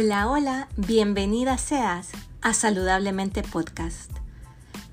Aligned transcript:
Hola, 0.00 0.28
hola, 0.28 0.68
bienvenida 0.76 1.58
seas 1.58 2.10
a 2.40 2.54
Saludablemente 2.54 3.42
Podcast. 3.42 4.12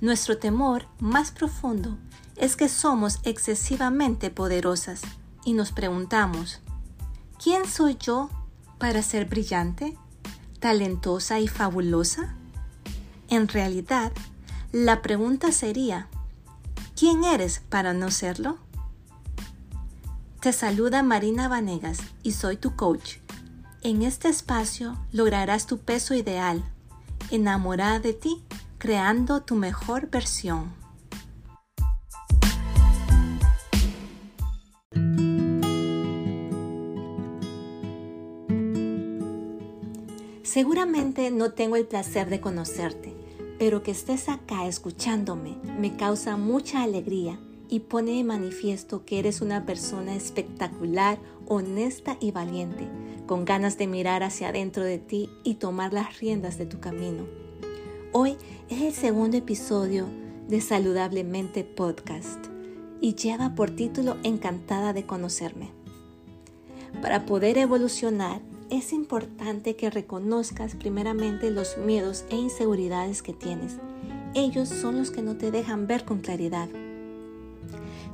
Nuestro 0.02 0.40
temor 0.40 0.88
más 0.98 1.30
profundo 1.30 1.96
es 2.38 2.56
que 2.56 2.68
somos 2.70 3.20
excesivamente 3.22 4.32
poderosas 4.32 5.04
y 5.46 5.54
nos 5.54 5.72
preguntamos, 5.72 6.60
¿quién 7.38 7.68
soy 7.68 7.98
yo 8.00 8.32
para 8.80 9.04
ser 9.04 9.26
brillante, 9.26 9.96
talentosa 10.60 11.40
y 11.40 11.48
fabulosa? 11.48 12.34
En 13.30 13.48
realidad, 13.48 14.12
la 14.72 15.04
pregunta 15.04 15.52
sería, 15.52 16.08
¿quién 16.96 17.24
eres 17.24 17.62
para 17.70 17.94
no 17.94 18.10
serlo? 18.10 18.58
Te 20.40 20.52
saluda 20.52 21.04
Marina 21.04 21.48
Vanegas 21.48 22.00
y 22.24 22.32
soy 22.32 22.58
tu 22.58 22.76
coach 22.76 23.18
en 23.86 24.02
este 24.02 24.30
espacio 24.30 24.98
lograrás 25.12 25.68
tu 25.68 25.78
peso 25.78 26.16
ideal, 26.16 26.64
enamorada 27.30 28.00
de 28.00 28.14
ti, 28.14 28.44
creando 28.80 29.44
tu 29.44 29.54
mejor 29.54 30.10
versión. 30.10 30.74
Seguramente 40.42 41.30
no 41.30 41.52
tengo 41.52 41.76
el 41.76 41.86
placer 41.86 42.32
de 42.32 42.42
conocerte, 42.42 43.14
pero 43.60 43.84
que 43.84 43.92
estés 43.92 44.30
acá 44.30 44.66
escuchándome 44.66 45.58
me 45.78 45.96
causa 45.96 46.38
mucha 46.38 46.82
alegría 46.82 47.38
y 47.76 47.82
pone 47.82 48.12
de 48.12 48.24
manifiesto 48.24 49.04
que 49.04 49.20
eres 49.20 49.42
una 49.42 49.66
persona 49.66 50.16
espectacular, 50.16 51.20
honesta 51.46 52.16
y 52.22 52.32
valiente 52.32 52.88
con 53.28 53.44
ganas 53.44 53.78
de 53.78 53.86
mirar 53.86 54.24
hacia 54.24 54.48
adentro 54.48 54.86
de 54.86 54.98
ti 54.98 55.30
y 55.44 55.56
tomar 55.56 55.92
las 55.92 56.22
riendas 56.22 56.58
de 56.58 56.68
tu 56.68 56.80
camino. 56.80 57.26
Hoy 58.14 58.38
es 58.70 58.82
el 58.82 58.94
segundo 58.94 59.36
episodio 59.36 60.08
de 60.48 60.62
Saludablemente 60.62 61.66
Podcast 61.66 62.46
y 63.02 63.16
lleva 63.16 63.56
por 63.56 63.72
título 63.72 64.16
Encantada 64.24 64.94
de 64.94 65.06
conocerme. 65.06 65.72
Para 67.02 67.26
poder 67.26 67.58
evolucionar 67.58 68.40
es 68.70 68.94
importante 68.94 69.76
que 69.76 69.90
reconozcas 69.90 70.76
primeramente 70.76 71.52
los 71.52 71.78
miedos 71.78 72.24
e 72.30 72.38
inseguridades 72.38 73.22
que 73.22 73.34
tienes. 73.34 73.80
Ellos 74.34 74.70
son 74.70 74.98
los 74.98 75.12
que 75.12 75.22
no 75.22 75.36
te 75.36 75.52
dejan 75.52 75.88
ver 75.88 76.06
con 76.06 76.20
claridad. 76.20 76.70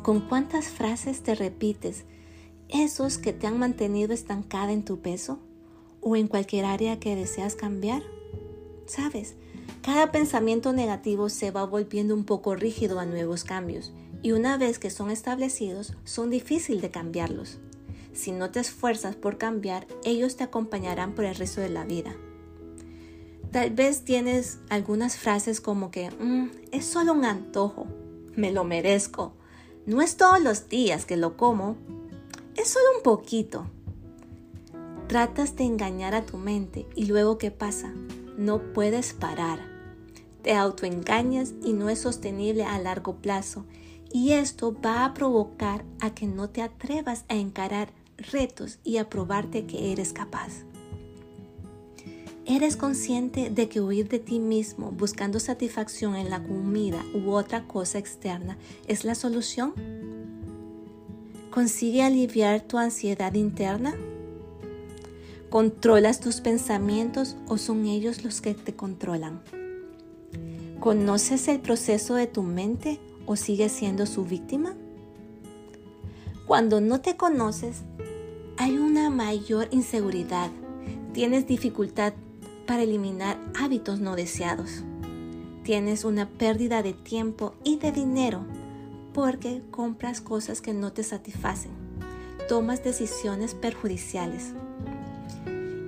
¿Con 0.02 0.22
cuántas 0.22 0.68
frases 0.68 1.22
te 1.22 1.36
repites 1.36 2.06
esos 2.72 3.18
que 3.18 3.34
te 3.34 3.48
han 3.48 3.60
mantenido 3.60 4.14
estancada 4.14 4.72
en 4.72 4.84
tu 4.84 5.00
peso 5.00 5.40
o 6.02 6.16
en 6.16 6.28
cualquier 6.28 6.66
área 6.66 7.00
que 7.00 7.16
deseas 7.16 7.56
cambiar. 7.56 8.02
Sabes, 8.86 9.36
cada 9.82 10.12
pensamiento 10.12 10.74
negativo 10.74 11.30
se 11.30 11.52
va 11.52 11.66
volviendo 11.66 12.16
un 12.16 12.26
poco 12.26 12.56
rígido 12.56 13.00
a 13.00 13.06
nuevos 13.06 13.44
cambios 13.44 13.94
y 14.24 14.32
una 14.32 14.58
vez 14.58 14.80
que 14.80 14.90
son 14.90 15.12
establecidos 15.12 15.94
son 16.04 16.30
difíciles 16.30 16.82
de 16.82 16.92
cambiarlos. 16.92 17.60
Si 18.14 18.32
no 18.32 18.52
te 18.52 18.60
esfuerzas 18.60 19.16
por 19.16 19.38
cambiar, 19.38 19.88
ellos 20.04 20.36
te 20.36 20.44
acompañarán 20.44 21.14
por 21.14 21.26
el 21.26 21.36
resto 21.36 21.62
de 21.62 21.70
la 21.70 21.86
vida. 21.86 22.14
Tal 23.52 23.72
vez 23.72 24.04
tienes 24.04 24.60
algunas 24.70 25.18
frases 25.18 25.62
como 25.62 25.92
que 25.92 26.10
mm, 26.10 26.52
es 26.72 26.86
solo 26.86 27.14
un 27.14 27.26
antojo, 27.26 27.88
me 28.36 28.52
lo 28.52 28.64
merezco, 28.64 29.34
no 29.86 30.02
es 30.02 30.18
todos 30.18 30.42
los 30.42 30.70
días 30.70 31.06
que 31.06 31.18
lo 31.18 31.38
como, 31.38 31.76
es 32.56 32.70
solo 32.70 32.86
un 32.98 33.04
poquito. 33.04 33.66
Tratas 35.08 35.56
de 35.56 35.64
engañar 35.64 36.16
a 36.16 36.26
tu 36.26 36.38
mente 36.38 36.88
y 36.96 37.06
luego 37.06 37.38
¿qué 37.38 37.52
pasa? 37.52 37.94
No 38.38 38.74
puedes 38.74 39.14
parar. 39.14 39.60
Te 40.42 40.56
autoengañas 40.56 41.54
y 41.64 41.74
no 41.74 41.90
es 41.90 42.00
sostenible 42.00 42.64
a 42.64 42.80
largo 42.80 43.18
plazo 43.18 43.66
y 44.12 44.34
esto 44.34 44.76
va 44.80 45.06
a 45.06 45.14
provocar 45.14 45.86
a 46.00 46.14
que 46.14 46.28
no 46.28 46.50
te 46.50 46.62
atrevas 46.62 47.26
a 47.30 47.36
encarar 47.36 47.94
retos 48.18 48.80
y 48.84 48.98
a 48.98 49.10
probarte 49.10 49.66
que 49.66 49.92
eres 49.92 50.14
capaz. 50.14 50.64
¿Eres 52.52 52.76
consciente 52.76 53.50
de 53.50 53.70
que 53.70 53.80
huir 53.80 54.10
de 54.10 54.20
ti 54.20 54.38
mismo 54.38 54.92
buscando 54.92 55.40
satisfacción 55.40 56.18
en 56.18 56.30
la 56.30 56.44
comida 56.44 57.02
u 57.14 57.32
otra 57.32 57.66
cosa 57.66 57.98
externa 57.98 58.58
es 58.90 59.06
la 59.06 59.16
solución? 59.16 59.74
¿Consigue 61.50 62.04
aliviar 62.04 62.60
tu 62.60 62.78
ansiedad 62.78 63.36
interna? 63.36 63.96
¿Controlas 65.50 66.20
tus 66.20 66.42
pensamientos 66.42 67.38
o 67.48 67.58
son 67.58 67.86
ellos 67.86 68.26
los 68.26 68.42
que 68.42 68.54
te 68.54 68.76
controlan? 68.76 69.42
¿Conoces 70.82 71.48
el 71.48 71.62
proceso 71.62 72.16
de 72.16 72.28
tu 72.28 72.44
mente 72.44 73.00
o 73.28 73.38
sigues 73.38 73.72
siendo 73.72 74.06
su 74.06 74.26
víctima? 74.26 74.76
Cuando 76.48 76.82
no 76.82 77.00
te 77.00 77.16
conoces, 77.16 77.84
hay 78.58 78.78
una 78.78 79.10
mayor 79.10 79.70
inseguridad. 79.72 80.52
Tienes 81.14 81.48
dificultad 81.48 82.12
para 82.66 82.84
eliminar 82.84 83.38
hábitos 83.60 84.00
no 84.00 84.16
deseados. 84.16 84.84
Tienes 85.64 86.06
una 86.06 86.28
pérdida 86.28 86.82
de 86.82 86.94
tiempo 86.94 87.54
y 87.64 87.78
de 87.78 87.92
dinero 87.92 88.46
porque 89.14 89.62
compras 89.72 90.22
cosas 90.22 90.62
que 90.62 90.74
no 90.74 90.94
te 90.94 91.04
satisfacen, 91.04 91.72
tomas 92.48 92.84
decisiones 92.84 93.54
perjudiciales. 93.54 94.54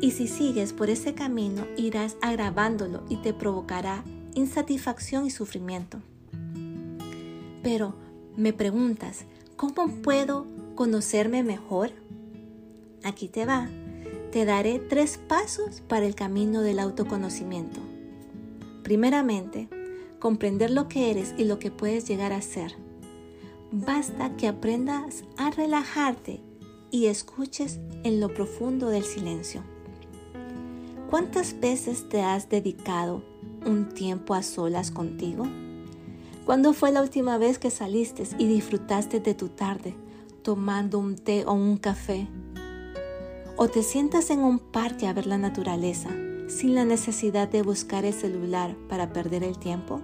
Y 0.02 0.12
si 0.12 0.28
sigues 0.28 0.74
por 0.74 0.90
ese 0.90 1.14
camino, 1.14 1.66
irás 1.78 2.18
agravándolo 2.22 3.04
y 3.10 3.18
te 3.18 3.34
provocará 3.34 4.04
insatisfacción 4.36 5.26
y 5.26 5.32
sufrimiento. 5.32 6.02
Pero 7.62 7.96
me 8.36 8.52
preguntas, 8.52 9.26
¿cómo 9.56 9.88
puedo 10.02 10.46
conocerme 10.76 11.44
mejor? 11.44 11.92
Aquí 13.04 13.30
te 13.30 13.46
va. 13.46 13.70
Te 14.34 14.46
daré 14.46 14.80
tres 14.80 15.20
pasos 15.20 15.84
para 15.88 16.08
el 16.08 16.16
camino 16.16 16.64
del 16.64 16.80
autoconocimiento. 16.80 17.80
Primeramente, 18.82 19.70
comprender 20.18 20.72
lo 20.72 20.88
que 20.88 21.12
eres 21.12 21.36
y 21.38 21.44
lo 21.44 21.60
que 21.60 21.70
puedes 21.70 22.08
llegar 22.08 22.34
a 22.34 22.42
ser. 22.42 22.74
Basta 23.72 24.36
que 24.36 24.48
aprendas 24.48 25.24
a 25.38 25.52
relajarte 25.52 26.42
y 26.90 27.06
escuches 27.06 27.80
en 28.04 28.20
lo 28.20 28.34
profundo 28.34 28.90
del 28.90 29.04
silencio. 29.04 29.62
¿Cuántas 31.12 31.60
veces 31.60 32.10
te 32.10 32.24
has 32.24 32.50
dedicado 32.50 33.24
un 33.68 33.90
tiempo 33.90 34.34
a 34.34 34.42
solas 34.42 34.90
contigo? 34.90 35.46
¿Cuándo 36.44 36.74
fue 36.74 36.92
la 36.92 37.04
última 37.04 37.38
vez 37.38 37.60
que 37.60 37.70
saliste 37.70 38.24
y 38.40 38.48
disfrutaste 38.48 39.20
de 39.20 39.36
tu 39.36 39.50
tarde 39.50 39.94
tomando 40.42 40.98
un 40.98 41.18
té 41.18 41.46
o 41.46 41.54
un 41.54 41.78
café? 41.78 42.28
¿O 43.56 43.68
te 43.68 43.84
sientas 43.84 44.32
en 44.32 44.40
un 44.40 44.58
parque 44.58 45.06
a 45.06 45.14
ver 45.14 45.28
la 45.28 45.38
naturaleza 45.38 46.10
sin 46.48 46.74
la 46.74 46.86
necesidad 46.86 47.48
de 47.48 47.62
buscar 47.62 48.04
el 48.04 48.14
celular 48.14 48.76
para 48.90 49.14
perder 49.14 49.44
el 49.44 49.60
tiempo? 49.60 50.02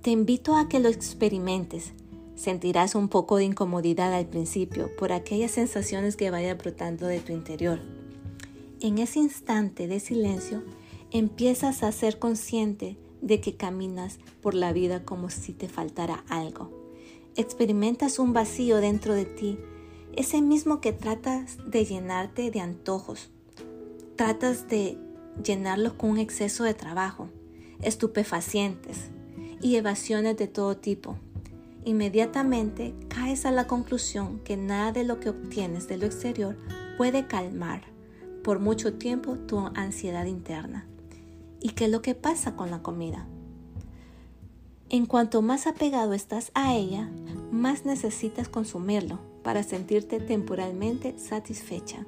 Te 0.00 0.10
invito 0.10 0.54
a 0.54 0.68
que 0.68 0.78
lo 0.78 0.88
experimentes. 0.88 1.92
Sentirás 2.36 2.94
un 2.94 3.08
poco 3.08 3.36
de 3.36 3.44
incomodidad 3.44 4.14
al 4.14 4.26
principio 4.26 4.94
por 4.96 5.12
aquellas 5.12 5.50
sensaciones 5.50 6.14
que 6.14 6.30
vayan 6.30 6.56
brotando 6.56 7.08
de 7.08 7.18
tu 7.18 7.32
interior. 7.32 7.80
En 8.80 8.98
ese 8.98 9.18
instante 9.18 9.88
de 9.88 9.98
silencio, 9.98 10.62
empiezas 11.10 11.82
a 11.82 11.90
ser 11.90 12.20
consciente 12.20 12.96
de 13.22 13.40
que 13.40 13.56
caminas 13.56 14.20
por 14.40 14.54
la 14.54 14.72
vida 14.72 15.04
como 15.04 15.30
si 15.30 15.52
te 15.52 15.68
faltara 15.68 16.24
algo. 16.28 16.70
Experimentas 17.34 18.20
un 18.20 18.32
vacío 18.32 18.76
dentro 18.76 19.14
de 19.14 19.24
ti, 19.24 19.58
ese 20.20 20.42
mismo 20.42 20.82
que 20.82 20.92
tratas 20.92 21.56
de 21.66 21.86
llenarte 21.86 22.50
de 22.50 22.60
antojos. 22.60 23.30
Tratas 24.16 24.68
de 24.68 24.98
llenarlos 25.42 25.94
con 25.94 26.10
un 26.10 26.18
exceso 26.18 26.62
de 26.64 26.74
trabajo, 26.74 27.30
estupefacientes, 27.80 29.10
y 29.62 29.76
evasiones 29.76 30.36
de 30.36 30.46
todo 30.46 30.76
tipo. 30.76 31.16
Inmediatamente 31.86 32.94
caes 33.08 33.46
a 33.46 33.50
la 33.50 33.66
conclusión 33.66 34.40
que 34.40 34.58
nada 34.58 34.92
de 34.92 35.04
lo 35.04 35.20
que 35.20 35.30
obtienes 35.30 35.88
de 35.88 35.96
lo 35.96 36.04
exterior 36.04 36.58
puede 36.98 37.26
calmar 37.26 37.84
por 38.44 38.58
mucho 38.58 38.92
tiempo 38.94 39.38
tu 39.38 39.58
ansiedad 39.74 40.26
interna. 40.26 40.86
¿Y 41.62 41.70
qué 41.70 41.86
es 41.86 41.90
lo 41.90 42.02
que 42.02 42.14
pasa 42.14 42.56
con 42.56 42.70
la 42.70 42.82
comida? 42.82 43.26
En 44.90 45.06
cuanto 45.06 45.40
más 45.40 45.66
apegado 45.66 46.12
estás 46.12 46.50
a 46.52 46.74
ella, 46.74 47.10
más 47.50 47.86
necesitas 47.86 48.50
consumirlo 48.50 49.29
para 49.42 49.62
sentirte 49.62 50.20
temporalmente 50.20 51.18
satisfecha. 51.18 52.06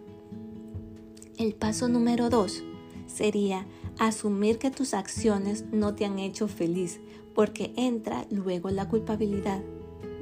El 1.38 1.54
paso 1.54 1.88
número 1.88 2.30
2 2.30 2.62
sería 3.06 3.66
asumir 3.98 4.58
que 4.58 4.70
tus 4.70 4.94
acciones 4.94 5.64
no 5.72 5.94
te 5.94 6.04
han 6.04 6.18
hecho 6.18 6.48
feliz 6.48 7.00
porque 7.34 7.72
entra 7.76 8.26
luego 8.30 8.70
la 8.70 8.88
culpabilidad 8.88 9.60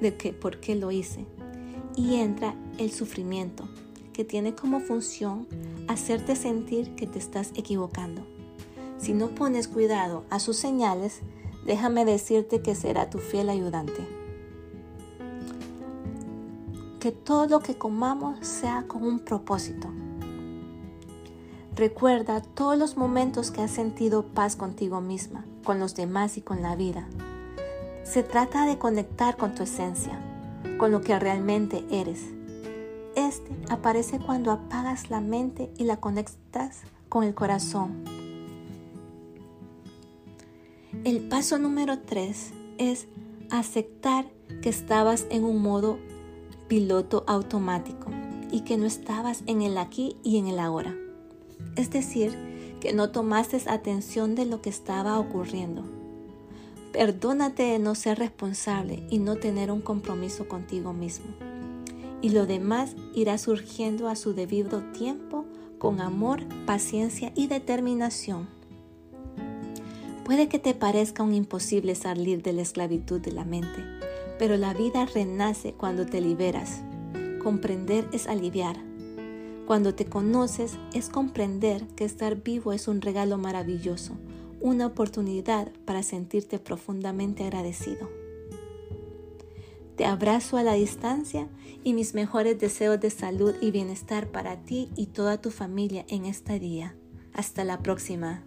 de 0.00 0.16
que 0.16 0.32
por 0.32 0.60
qué 0.60 0.74
lo 0.74 0.90
hice 0.90 1.26
y 1.96 2.14
entra 2.16 2.54
el 2.78 2.92
sufrimiento, 2.92 3.68
que 4.12 4.24
tiene 4.24 4.54
como 4.54 4.80
función 4.80 5.46
hacerte 5.88 6.36
sentir 6.36 6.94
que 6.94 7.06
te 7.06 7.18
estás 7.18 7.52
equivocando. 7.54 8.26
Si 8.98 9.12
no 9.12 9.34
pones 9.34 9.66
cuidado 9.66 10.24
a 10.30 10.38
sus 10.38 10.56
señales, 10.56 11.20
déjame 11.66 12.04
decirte 12.04 12.62
que 12.62 12.74
será 12.74 13.10
tu 13.10 13.18
fiel 13.18 13.48
ayudante. 13.48 14.19
Que 17.00 17.12
todo 17.12 17.46
lo 17.46 17.60
que 17.60 17.78
comamos 17.78 18.46
sea 18.46 18.84
con 18.86 19.02
un 19.02 19.20
propósito. 19.20 19.88
Recuerda 21.74 22.42
todos 22.42 22.76
los 22.76 22.98
momentos 22.98 23.50
que 23.50 23.62
has 23.62 23.70
sentido 23.70 24.26
paz 24.26 24.54
contigo 24.54 25.00
misma, 25.00 25.46
con 25.64 25.80
los 25.80 25.94
demás 25.94 26.36
y 26.36 26.42
con 26.42 26.60
la 26.60 26.76
vida. 26.76 27.08
Se 28.04 28.22
trata 28.22 28.66
de 28.66 28.76
conectar 28.76 29.38
con 29.38 29.54
tu 29.54 29.62
esencia, 29.62 30.20
con 30.78 30.92
lo 30.92 31.00
que 31.00 31.18
realmente 31.18 31.86
eres. 31.90 32.20
Este 33.16 33.56
aparece 33.70 34.18
cuando 34.18 34.50
apagas 34.50 35.08
la 35.08 35.22
mente 35.22 35.72
y 35.78 35.84
la 35.84 35.96
conectas 35.96 36.82
con 37.08 37.24
el 37.24 37.34
corazón. 37.34 38.04
El 41.04 41.28
paso 41.30 41.58
número 41.58 42.00
3 42.00 42.52
es 42.76 43.08
aceptar 43.48 44.26
que 44.60 44.68
estabas 44.68 45.26
en 45.30 45.44
un 45.44 45.62
modo 45.62 45.98
piloto 46.70 47.24
automático 47.26 48.12
y 48.52 48.60
que 48.60 48.76
no 48.76 48.86
estabas 48.86 49.42
en 49.48 49.60
el 49.60 49.76
aquí 49.76 50.16
y 50.22 50.38
en 50.38 50.46
el 50.46 50.60
ahora. 50.60 50.94
Es 51.74 51.90
decir, 51.90 52.78
que 52.80 52.92
no 52.92 53.10
tomaste 53.10 53.60
atención 53.66 54.36
de 54.36 54.46
lo 54.46 54.62
que 54.62 54.70
estaba 54.70 55.18
ocurriendo. 55.18 55.82
Perdónate 56.92 57.64
de 57.64 57.80
no 57.80 57.96
ser 57.96 58.20
responsable 58.20 59.02
y 59.10 59.18
no 59.18 59.34
tener 59.34 59.72
un 59.72 59.80
compromiso 59.80 60.46
contigo 60.46 60.92
mismo. 60.92 61.26
Y 62.22 62.28
lo 62.28 62.46
demás 62.46 62.94
irá 63.16 63.36
surgiendo 63.36 64.06
a 64.06 64.14
su 64.14 64.32
debido 64.32 64.80
tiempo 64.92 65.46
con 65.78 66.00
amor, 66.00 66.44
paciencia 66.66 67.32
y 67.34 67.48
determinación. 67.48 68.48
Puede 70.24 70.48
que 70.48 70.60
te 70.60 70.74
parezca 70.74 71.24
un 71.24 71.34
imposible 71.34 71.96
salir 71.96 72.44
de 72.44 72.52
la 72.52 72.62
esclavitud 72.62 73.20
de 73.20 73.32
la 73.32 73.44
mente, 73.44 73.99
pero 74.40 74.56
la 74.56 74.72
vida 74.72 75.04
renace 75.04 75.74
cuando 75.74 76.06
te 76.06 76.18
liberas. 76.22 76.80
Comprender 77.42 78.08
es 78.10 78.26
aliviar. 78.26 78.74
Cuando 79.66 79.94
te 79.94 80.06
conoces 80.06 80.78
es 80.94 81.10
comprender 81.10 81.86
que 81.88 82.06
estar 82.06 82.42
vivo 82.42 82.72
es 82.72 82.88
un 82.88 83.02
regalo 83.02 83.36
maravilloso, 83.36 84.14
una 84.62 84.86
oportunidad 84.86 85.70
para 85.84 86.02
sentirte 86.02 86.58
profundamente 86.58 87.44
agradecido. 87.44 88.08
Te 89.96 90.06
abrazo 90.06 90.56
a 90.56 90.62
la 90.62 90.72
distancia 90.72 91.46
y 91.84 91.92
mis 91.92 92.14
mejores 92.14 92.58
deseos 92.58 92.98
de 92.98 93.10
salud 93.10 93.54
y 93.60 93.70
bienestar 93.72 94.28
para 94.28 94.56
ti 94.56 94.88
y 94.96 95.08
toda 95.08 95.38
tu 95.38 95.50
familia 95.50 96.06
en 96.08 96.24
este 96.24 96.58
día. 96.58 96.96
Hasta 97.34 97.62
la 97.62 97.80
próxima. 97.80 98.42